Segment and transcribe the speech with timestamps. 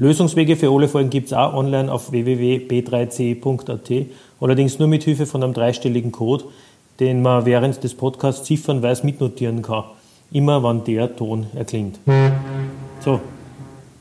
[0.00, 4.06] Lösungswege für alle Folgen gibt es auch online auf www.b3c.at,
[4.40, 6.44] allerdings nur mit Hilfe von einem dreistelligen Code,
[7.00, 9.82] den man während des Podcasts ziffernweise mitnotieren kann.
[10.30, 11.98] Immer wann der Ton erklingt.
[13.00, 13.20] So,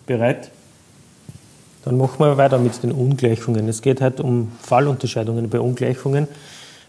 [0.06, 0.52] bereit?
[1.84, 3.68] Dann machen wir weiter mit den Ungleichungen.
[3.68, 6.28] Es geht halt um Fallunterscheidungen bei Ungleichungen.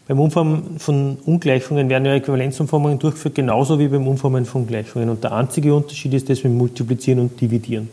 [0.06, 5.08] Beim Umformen von Ungleichungen werden ja Äquivalenzumformungen durchgeführt, genauso wie beim Umformen von Gleichungen.
[5.08, 7.88] Und der einzige Unterschied ist das mit Multiplizieren und Dividieren.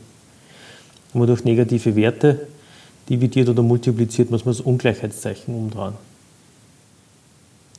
[1.16, 2.46] Wenn man durch negative Werte
[3.10, 5.94] dividiert oder multipliziert, muss man das Ungleichheitszeichen umdrehen.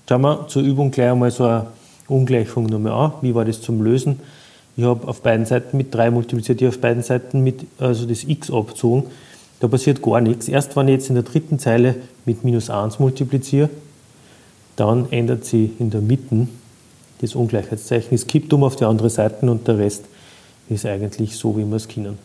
[0.09, 1.67] Schauen wir zur Übung gleich einmal so eine
[2.09, 3.13] Ungleichung nochmal an.
[3.21, 4.21] Wie war das zum Lösen?
[4.79, 8.25] Ich habe auf beiden Seiten mit 3 multipliziert, ich auf beiden Seiten mit, also das
[8.25, 9.05] x abgezogen.
[9.61, 10.49] Da passiert gar nichts.
[10.49, 13.69] Erst wenn ich jetzt in der dritten Zeile mit minus 1 multipliziere,
[14.77, 16.49] dann ändert sich in der Mitte
[17.21, 18.15] das Ungleichheitszeichen.
[18.15, 20.07] Es kippt um auf die andere Seite und der Rest
[20.71, 22.17] ist eigentlich so, wie wir es kennen.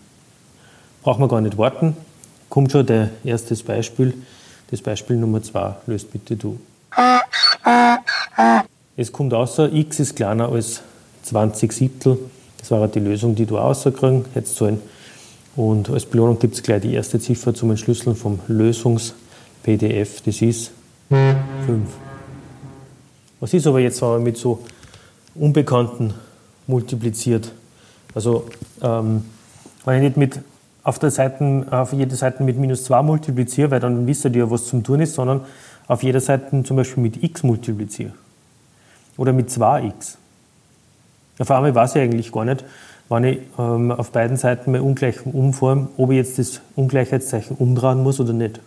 [1.02, 1.98] Brauchen wir gar nicht warten.
[2.50, 4.14] Kommt schon der erste Beispiel.
[4.70, 6.60] Das Beispiel Nummer 2 löst bitte du.
[8.96, 10.82] Es kommt außer, x ist kleiner als
[11.24, 12.20] 20 Siebtel.
[12.60, 14.80] Das war die Lösung, die du rauskriegen hättest sollen.
[15.56, 20.22] Und als Belohnung gibt es gleich die erste Ziffer zum Entschlüsseln vom Lösungs-PDF.
[20.22, 20.72] Das ist
[21.10, 21.90] 5.
[23.40, 24.60] Was ist aber jetzt, wenn man mit so
[25.34, 26.14] Unbekannten
[26.68, 27.52] multipliziert?
[28.14, 28.48] Also,
[28.84, 29.26] ähm,
[29.84, 30.40] wenn ich nicht mit
[30.84, 34.50] auf, der Seite, auf jede Seite mit minus 2 multipliziere, weil dann wisst ihr ja,
[34.50, 35.42] was zum tun ist, sondern
[35.88, 38.14] auf jeder Seite zum Beispiel mit x multipliziere.
[39.18, 40.16] Oder mit 2x.
[41.40, 42.64] Auf einmal weiß ich eigentlich gar nicht,
[43.10, 48.02] wenn ich ähm, auf beiden Seiten meine Ungleichung umforme, ob ich jetzt das Ungleichheitszeichen umdrehen
[48.04, 48.60] muss oder nicht.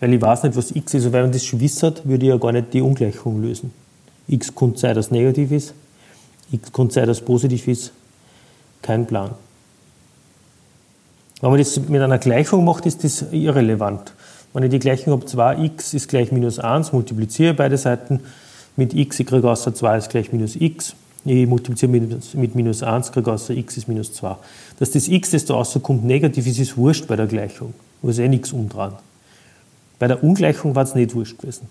[0.00, 1.06] Weil ich weiß nicht, was x ist.
[1.06, 3.72] Und wenn man das schon wissert, würde ich ja gar nicht die Ungleichung lösen.
[4.26, 5.74] x kann sein, dass negativ ist,
[6.50, 7.92] x kann sein, dass positiv ist.
[8.82, 9.30] Kein Plan.
[11.44, 14.14] Wenn man das mit einer Gleichung macht, ist das irrelevant.
[14.54, 18.20] Wenn ich die Gleichung habe, 2x ist gleich minus 1, multipliziere beide Seiten
[18.76, 20.94] mit x, ich kriege außer 2 ist gleich minus x.
[21.26, 24.36] Ich multipliziere mit, minus 1, kriege außer x ist minus 2.
[24.78, 27.74] Dass das x, das da rauskommt, negativ ist, ist wurscht bei der Gleichung.
[28.00, 28.92] Da muss eh nichts umdrehen.
[29.98, 31.68] Bei der Ungleichung war es nicht wurscht gewesen.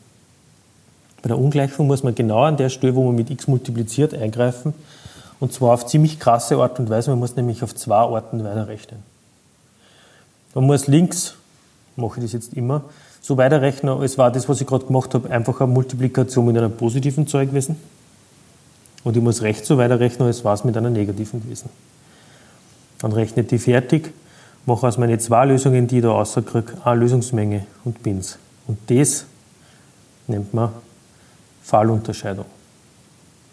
[1.24, 4.76] Bei der Ungleichung muss man genau an der Stelle, wo man mit x multipliziert, eingreifen.
[5.40, 7.10] Und zwar auf ziemlich krasse Art und Weise.
[7.10, 9.13] Man muss nämlich auf zwei Arten weiterrechnen.
[10.54, 11.36] Man muss links,
[11.96, 12.84] mache ich das jetzt immer,
[13.22, 16.70] so weiterrechnen, als war das, was ich gerade gemacht habe, einfach eine Multiplikation mit einer
[16.70, 17.78] positiven Zahl gewesen.
[19.04, 21.70] Und ich muss rechts so weiterrechnen, als war es mit einer negativen gewesen.
[23.00, 24.14] Dann rechne die fertig,
[24.66, 28.38] mache aus meinen zwei Lösungen, die ich da rauskriege, eine Lösungsmenge und bin's.
[28.68, 29.26] Und das
[30.28, 30.70] nennt man
[31.64, 32.46] Fallunterscheidung.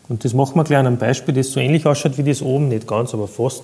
[0.09, 2.69] Und das machen wir gleich an einem Beispiel, das so ähnlich ausschaut wie das oben,
[2.69, 3.62] nicht ganz, aber fast.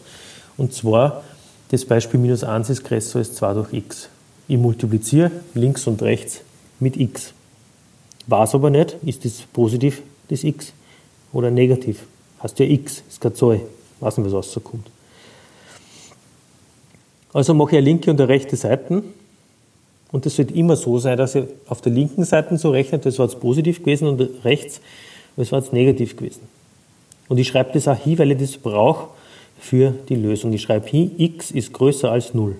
[0.56, 1.22] Und zwar
[1.70, 4.08] das Beispiel minus 1 ist größer als 2 durch x.
[4.48, 6.40] Ich multipliziere links und rechts
[6.78, 7.32] mit x.
[8.26, 10.72] Weiß aber nicht, ist das positiv, das x,
[11.32, 12.06] oder negativ.
[12.42, 13.60] Heißt ja x, ist keine Zahl.
[14.00, 14.90] Weiß nicht, was rauskommt.
[17.32, 19.02] Also mache ich eine linke und eine rechte Seite.
[20.12, 23.18] Und das wird immer so sein, dass ihr auf der linken Seite so rechnet, das
[23.18, 24.80] war jetzt positiv gewesen, und rechts,
[25.36, 26.42] das war jetzt negativ gewesen.
[27.28, 29.08] Und ich schreibe das auch hin, weil ich das brauche,
[29.58, 30.52] für die Lösung.
[30.52, 32.56] Ich schreibe hin, x ist größer als 0.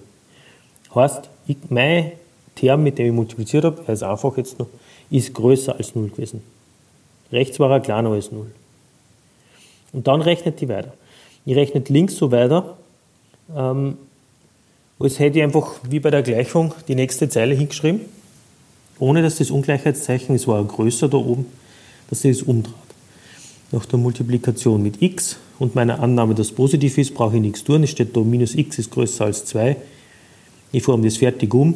[0.94, 2.12] Heißt, ich, mein
[2.54, 4.68] Term, mit dem ich multipliziert habe, er ist einfach jetzt noch,
[5.10, 6.42] ist größer als 0 gewesen.
[7.30, 8.46] Rechts war er kleiner als 0.
[9.92, 10.92] Und dann rechnet die weiter.
[11.44, 12.76] Ich rechne links so weiter,
[13.54, 13.96] ähm,
[14.98, 18.00] als hätte ich einfach wie bei der Gleichung die nächste Zeile hingeschrieben,
[18.98, 21.46] ohne dass das Ungleichheitszeichen, es war größer da oben,
[22.08, 22.74] dass sie es umdreht.
[23.72, 27.82] Nach der Multiplikation mit x und meiner Annahme, dass positiv ist, brauche ich nichts tun.
[27.82, 29.76] Es steht da minus x ist größer als 2.
[30.72, 31.74] Ich forme das fertig um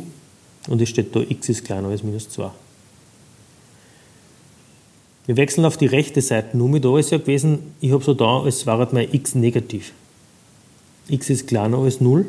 [0.69, 2.50] und es steht da x ist kleiner als minus 2.
[5.27, 6.81] Wir wechseln auf die rechte Seite um.
[6.81, 9.93] Da ist ja gewesen, ich habe so da, als wäre mein x negativ.
[11.09, 12.27] x ist kleiner als 0.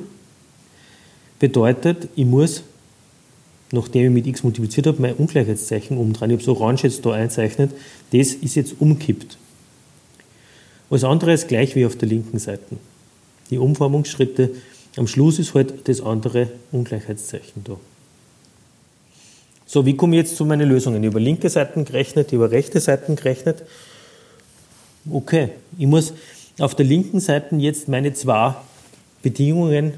[1.39, 2.63] Bedeutet, ich muss,
[3.71, 6.29] nachdem ich mit x multipliziert habe, mein Ungleichheitszeichen umdrehen.
[6.29, 7.71] Ich habe so orange jetzt da einzeichnet.
[8.11, 9.37] Das ist jetzt umkippt.
[10.91, 12.75] Alles andere ist gleich wie auf der linken Seite.
[13.49, 14.51] Die Umformungsschritte
[14.97, 17.77] Am Schluss ist halt das andere Ungleichheitszeichen da.
[19.65, 21.01] So, wie komme ich jetzt zu meinen Lösungen?
[21.05, 23.63] Über linke Seiten gerechnet, über rechte Seiten gerechnet.
[25.09, 26.13] Okay, ich muss
[26.59, 28.55] auf der linken Seite jetzt meine zwei
[29.21, 29.93] Bedingungen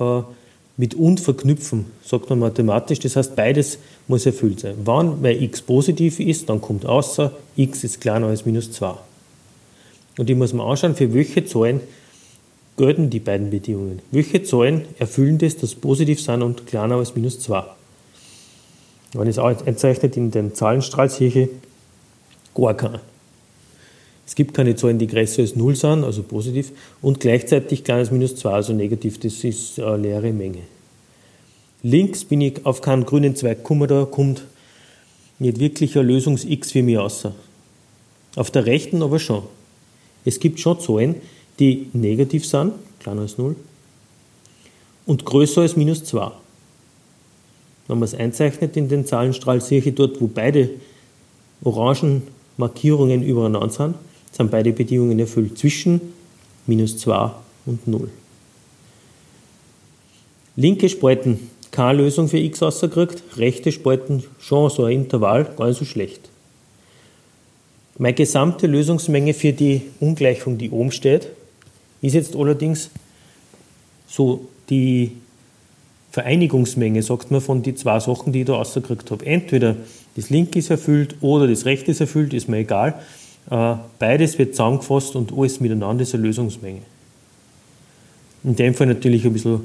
[0.00, 0.22] äh,
[0.76, 2.98] mit und verknüpfen, sagt man mathematisch.
[2.98, 3.78] Das heißt, beides
[4.08, 4.74] muss erfüllt sein.
[4.84, 8.96] Wann bei x positiv ist, dann kommt außer x ist kleiner als minus 2.
[10.18, 11.80] Und ich muss mir anschauen, für welche Zahlen
[12.76, 14.00] gelten die beiden Bedingungen.
[14.10, 17.62] Welche Zahlen erfüllen das, dass positiv sind und kleiner als minus 2?
[19.12, 21.48] Wenn es einzeichnet in dem Zahlenstrahl, sehe
[22.54, 23.00] gar keinen.
[24.26, 26.70] Es gibt keine Zahlen, die größer als 0 sind, also positiv,
[27.02, 29.18] und gleichzeitig kleiner als minus 2, also negativ.
[29.18, 30.62] Das ist eine leere Menge.
[31.82, 34.44] Links bin ich auf keinen grünen Zweig gekommen, da kommt
[35.38, 37.26] nicht wirklich eine Lösungs x für mich raus.
[38.36, 39.42] Auf der rechten aber schon.
[40.24, 41.16] Es gibt schon Zahlen,
[41.58, 43.56] die negativ sind, kleiner als 0,
[45.06, 46.30] und größer als minus 2.
[47.88, 50.70] Wenn man es einzeichnet in den Zahlenstrahl, sehe ich dort, wo beide
[51.64, 52.22] orangen
[52.56, 53.94] Markierungen übereinander sind,
[54.30, 55.58] sind beide Bedingungen erfüllt.
[55.58, 56.00] Zwischen
[56.66, 57.32] minus 2
[57.66, 58.08] und 0.
[60.56, 65.78] Linke Spalten keine Lösung für x rausgekriegt, rechte Spalten schon so ein Intervall, gar nicht
[65.78, 66.28] so schlecht.
[68.00, 71.28] Meine gesamte Lösungsmenge für die Ungleichung, die oben steht,
[72.00, 72.88] ist jetzt allerdings
[74.08, 75.12] so die
[76.10, 79.26] Vereinigungsmenge, sagt man, von den zwei Sachen, die ich da rausgekriegt habe.
[79.26, 79.76] Entweder
[80.16, 82.94] das linke ist erfüllt oder das rechte ist erfüllt, ist mir egal.
[83.50, 86.80] Äh, beides wird zusammengefasst und alles miteinander ist eine Lösungsmenge.
[88.44, 89.60] In dem Fall natürlich ein bisschen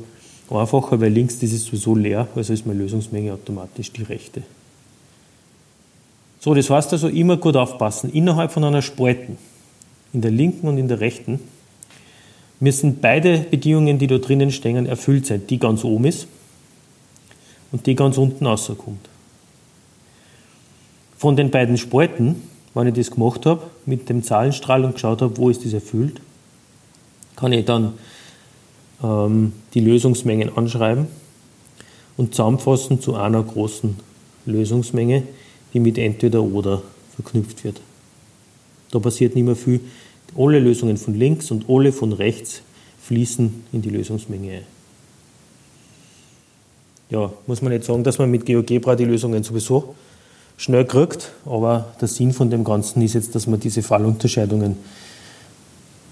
[0.50, 4.44] einfacher, weil links das ist sowieso leer, also ist meine Lösungsmenge automatisch die rechte.
[6.46, 8.12] So, das heißt also immer gut aufpassen.
[8.12, 9.40] Innerhalb von einer Spalten,
[10.14, 11.40] in der linken und in der rechten,
[12.60, 15.48] müssen beide Bedingungen, die da drinnen stehen, erfüllt sein.
[15.50, 16.28] Die ganz oben ist
[17.72, 19.10] und die ganz unten rauskommt.
[21.18, 22.44] Von den beiden Spalten,
[22.76, 26.22] wenn ich das gemacht habe, mit dem Zahlenstrahl und geschaut habe, wo ist das erfüllt,
[27.36, 27.94] kann ich dann
[29.04, 31.08] ähm, die Lösungsmengen anschreiben
[32.18, 33.96] und zusammenfassen zu einer großen
[34.46, 35.24] Lösungsmenge,
[35.76, 36.82] die mit entweder oder
[37.16, 37.82] verknüpft wird.
[38.92, 39.82] Da passiert nicht mehr viel.
[40.38, 42.62] Alle Lösungen von links und alle von rechts
[43.02, 44.64] fließen in die Lösungsmenge ein.
[47.10, 49.96] Ja, muss man nicht sagen, dass man mit GeoGebra die Lösungen sowieso
[50.58, 54.78] schnell kriegt, aber der Sinn von dem Ganzen ist jetzt, dass man diese Fallunterscheidungen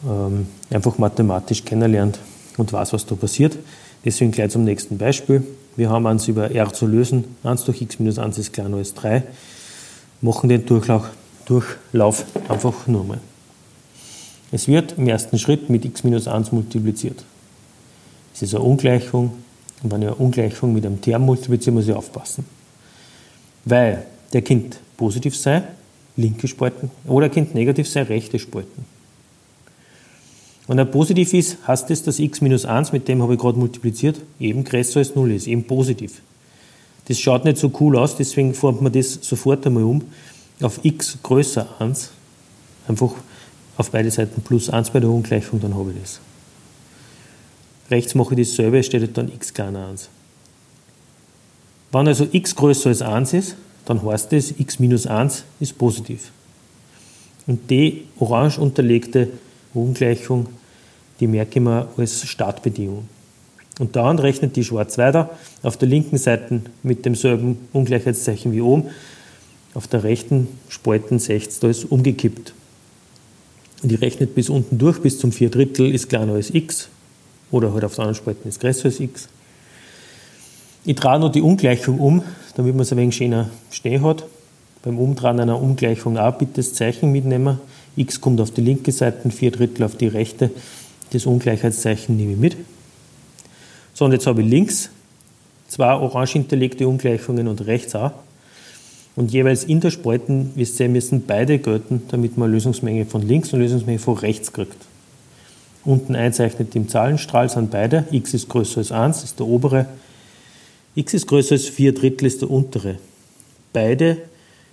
[0.05, 2.19] ähm, einfach mathematisch kennenlernt
[2.57, 3.57] und weiß, was da passiert.
[4.03, 5.43] Deswegen gleich zum nächsten Beispiel.
[5.75, 7.23] Wir haben eins über R zu lösen.
[7.43, 9.23] 1 durch x minus 1 ist kleiner als 3.
[10.21, 11.09] Machen den Durchlauf,
[11.45, 13.19] Durchlauf einfach nur mal.
[14.51, 17.25] Es wird im ersten Schritt mit x minus 1 multipliziert.
[18.35, 19.33] Es ist eine Ungleichung.
[19.81, 22.45] Und wenn ich eine Ungleichung mit einem Term multipliziere, muss ich aufpassen.
[23.65, 25.63] Weil der Kind positiv sei,
[26.15, 28.85] linke Spalten, oder Kind negativ sei, rechte Spalten.
[30.67, 33.59] Wenn er positiv ist, heißt das, dass x minus 1, mit dem habe ich gerade
[33.59, 36.21] multipliziert, eben größer als 0 ist, eben positiv.
[37.07, 40.03] Das schaut nicht so cool aus, deswegen formt man das sofort einmal um
[40.61, 42.11] auf x größer 1,
[42.87, 43.11] einfach
[43.75, 46.19] auf beide Seiten plus 1 bei der Ungleichung, dann habe ich das.
[47.89, 50.09] Rechts mache ich dasselbe, steht dann x kleiner 1.
[51.91, 56.31] Wenn also x größer als 1 ist, dann heißt das, x minus 1 ist positiv.
[57.45, 59.27] Und die orange unterlegte
[59.73, 60.47] Ungleichung,
[61.19, 63.07] die merke ich mir als Startbedingung.
[63.79, 65.31] Und dann rechnet die schwarz weiter,
[65.63, 68.85] auf der linken Seite mit demselben Ungleichheitszeichen wie oben,
[69.73, 72.53] auf der rechten Spalten 60, da ist umgekippt.
[73.81, 76.89] Und die rechnet bis unten durch, bis zum 4 Drittel ist kleiner als x,
[77.49, 79.27] oder halt auf der anderen Spalten ist größer als x.
[80.85, 82.23] Ich drehe noch die Ungleichung um,
[82.55, 84.25] damit man es ein wenig schöner stehen hat.
[84.83, 87.59] Beim Umdrehen einer Ungleichung auch bitte das Zeichen mitnehmen
[87.95, 90.49] x kommt auf die linke Seite, vier Drittel auf die rechte.
[91.13, 92.57] Das Ungleichheitszeichen nehme ich mit.
[93.93, 94.89] So, und jetzt habe ich links
[95.67, 98.11] zwei orange hinterlegte Ungleichungen und rechts auch.
[99.15, 103.53] Und jeweils in der Spalten, wisst ihr, müssen beide gelten, damit man Lösungsmenge von links
[103.53, 104.77] und Lösungsmenge von rechts kriegt.
[105.85, 108.07] Unten einzeichnet im Zahlenstrahl sind beide.
[108.11, 109.85] x ist größer als 1, ist der obere.
[110.95, 112.97] x ist größer als 4 Drittel, ist der untere.
[113.71, 114.17] Beide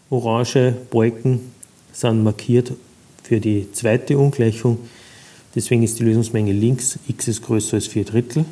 [0.09, 1.53] orange Balken
[1.93, 2.73] sind markiert
[3.23, 4.79] für die zweite Ungleichung.
[5.55, 8.45] Deswegen ist die Lösungsmenge links x ist größer als 4 Drittel.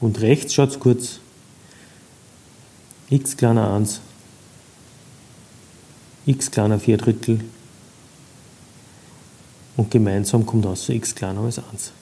[0.00, 1.20] Und rechts schaut es kurz
[3.10, 4.00] x kleiner 1,
[6.26, 7.40] x kleiner 4 Drittel
[9.76, 11.92] und gemeinsam kommt aus x kleiner als 1.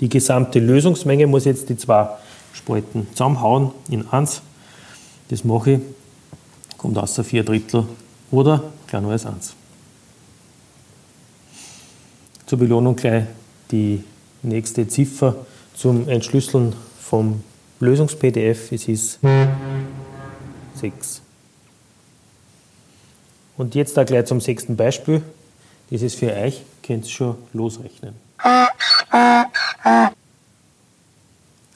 [0.00, 2.08] Die gesamte Lösungsmenge muss jetzt die zwei
[2.52, 4.42] Spalten zusammenhauen in 1.
[5.28, 5.80] Das mache ich,
[6.78, 7.86] kommt aus der 4 Drittel
[8.30, 9.54] oder kleiner als 1.
[12.46, 13.24] Zur Belohnung gleich
[13.70, 14.04] die
[14.42, 15.36] nächste Ziffer
[15.74, 17.42] zum Entschlüsseln vom
[17.80, 18.72] Lösungs-PDF.
[18.72, 19.18] Es ist
[20.76, 21.22] 6.
[23.56, 25.22] Und jetzt da gleich zum sechsten Beispiel.
[25.90, 28.14] Das ist für euch, könnt ihr schon losrechnen.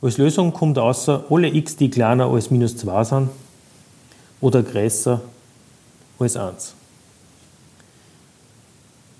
[0.00, 3.30] Als Lösung kommt außer alle x, die kleiner als minus 2 sind
[4.40, 5.20] oder größer
[6.18, 6.74] als 1.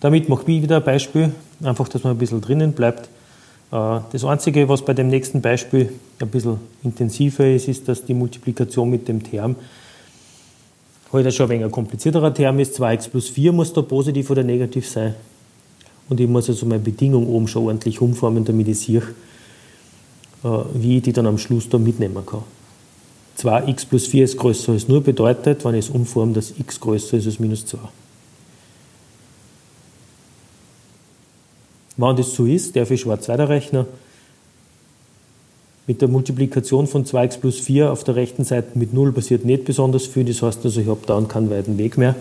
[0.01, 3.09] Damit mache ich wieder ein Beispiel, einfach, dass man ein bisschen drinnen bleibt.
[3.73, 8.15] Äh, das Einzige, was bei dem nächsten Beispiel ein bisschen intensiver ist, ist, dass die
[8.15, 9.57] Multiplikation mit dem Term
[11.13, 12.79] heute schon ein wenig komplizierterer Term ist.
[12.81, 15.15] 2x plus 4 muss da positiv oder negativ sein.
[16.09, 19.03] Und ich muss also meine Bedingung oben schon ordentlich umformen, damit ich sehe,
[20.45, 22.43] äh, wie ich die dann am Schluss da mitnehmen kann.
[23.39, 27.17] 2x plus 4 ist größer als 0 bedeutet, wenn ich es umforme, dass x größer
[27.17, 27.79] ist als minus 2.
[31.97, 33.87] Wenn das so ist, darf ich schwarz weiterrechnen.
[35.87, 39.65] Mit der Multiplikation von 2x plus 4 auf der rechten Seite mit 0 passiert nicht
[39.65, 40.25] besonders viel.
[40.25, 42.17] Das heißt also, ich habe da keinen weiten Weg mehr.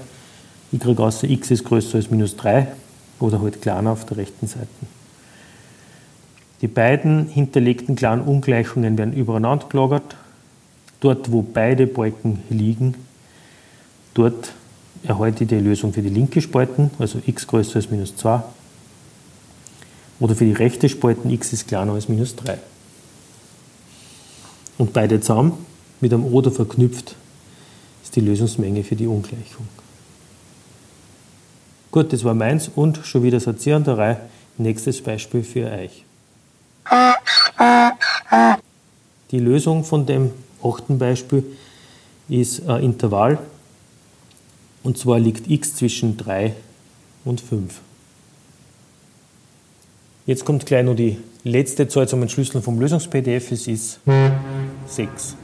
[0.72, 2.68] Ich kriege außer x ist größer als minus 3
[3.20, 4.68] oder halt kleiner auf der rechten Seite.
[6.62, 10.16] Die beiden hinterlegten klaren Ungleichungen werden übereinander gelagert.
[11.00, 12.96] Dort, wo beide Balken liegen,
[14.14, 14.54] dort
[15.04, 18.42] erhalte ich die Lösung für die linke Spalten, also x größer als minus 2.
[20.24, 22.58] Oder für die rechte Spalten x ist kleiner als minus 3.
[24.78, 25.66] Und beide zusammen
[26.00, 27.16] mit einem oder verknüpft
[28.02, 29.68] ist die Lösungsmenge für die Ungleichung.
[31.92, 34.22] Gut, das war meins und schon wieder Satz an der Reihe.
[34.58, 36.06] Nächstes Beispiel für euch.
[39.32, 40.32] Die Lösung von dem
[40.64, 41.44] achten Beispiel
[42.30, 43.40] ist ein Intervall
[44.84, 46.56] und zwar liegt x zwischen 3
[47.26, 47.82] und 5.
[50.26, 54.00] Jetzt kommt gleich noch die letzte Zahl zum Entschlüsseln vom Lösungs-PDF, es ist
[54.88, 55.36] 6.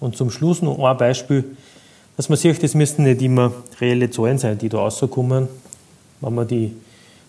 [0.00, 1.44] Und zum Schluss noch ein Beispiel,
[2.18, 5.48] dass man sieht, das müssten nicht immer reelle Zahlen sein, die da rauskommen.
[6.20, 6.74] Wenn man die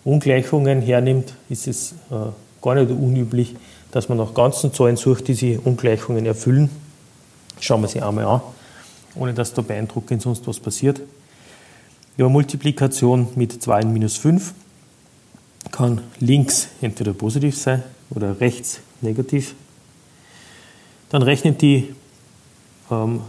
[0.04, 2.16] Ungleichungen hernimmt, ist es äh,
[2.60, 3.56] gar nicht unüblich,
[3.92, 6.68] dass man nach ganzen Zahlen sucht, die sich Ungleichungen erfüllen.
[7.60, 8.40] Schauen wir sie einmal an,
[9.14, 11.00] ohne dass da beeindruckend sonst was passiert.
[12.18, 14.52] Ja, Multiplikation mit 2 in minus 5
[15.70, 19.54] kann links entweder positiv sein oder rechts negativ.
[21.10, 21.94] Dann rechnet die
[22.90, 23.20] ähm,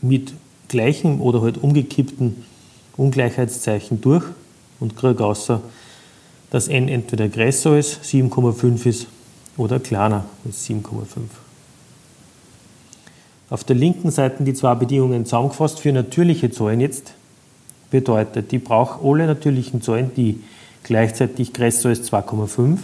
[0.00, 0.32] mit
[0.68, 2.44] gleichen oder halt umgekippten
[2.96, 4.24] Ungleichheitszeichen durch
[4.80, 5.60] und kriege außer,
[6.50, 9.06] dass n entweder größer als 7,5 ist
[9.56, 11.04] oder kleiner als 7,5.
[13.48, 17.14] Auf der linken Seite die zwei Bedingungen zusammengefasst für natürliche Zahlen jetzt
[17.90, 20.40] bedeutet, die braucht alle natürlichen Zahlen, die
[20.86, 22.78] gleichzeitig als 2,5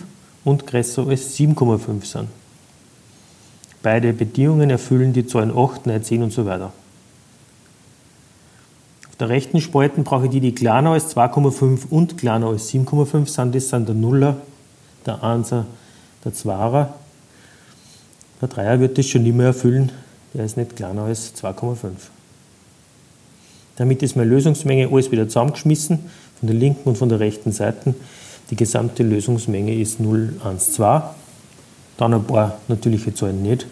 [0.44, 2.28] und als 7,5 sind.
[3.80, 6.72] Beide Bedingungen erfüllen die Zahlen 8, 9, 10 und so weiter.
[9.08, 13.28] Auf der rechten Spalte brauche ich die, die kleiner als 2,5 und kleiner als 7,5
[13.28, 13.54] sind.
[13.54, 14.36] Das sind der Nuller,
[15.06, 15.66] der Einser,
[16.24, 16.94] der Zweier.
[18.40, 19.92] Der Dreier wird das schon nicht mehr erfüllen,
[20.34, 21.90] der ist nicht kleiner als 2,5.
[23.76, 25.98] Damit ist meine Lösungsmenge alles wieder zusammengeschmissen,
[26.40, 27.94] von der linken und von der rechten Seite.
[28.50, 31.02] Die gesamte Lösungsmenge ist 0, 1, 2.
[31.96, 33.66] Dann ein paar natürliche Zahlen nicht.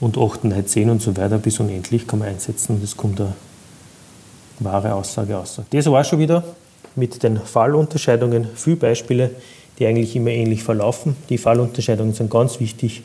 [0.00, 3.20] Und 8, 9, 10 und so weiter bis unendlich kann man einsetzen und es kommt
[3.20, 3.34] eine
[4.60, 5.60] wahre Aussage raus.
[5.70, 6.44] Das war schon wieder
[6.94, 8.48] mit den Fallunterscheidungen.
[8.54, 9.30] Viele Beispiele,
[9.78, 11.16] die eigentlich immer ähnlich verlaufen.
[11.28, 13.02] Die Fallunterscheidungen sind ganz wichtig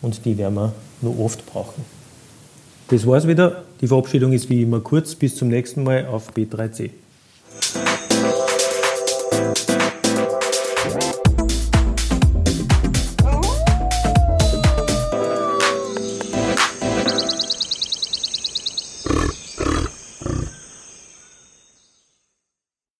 [0.00, 1.84] und die werden wir nur oft brauchen.
[2.92, 3.64] Das war's wieder.
[3.80, 5.14] Die Verabschiedung ist wie immer kurz.
[5.14, 6.90] Bis zum nächsten Mal auf B3C.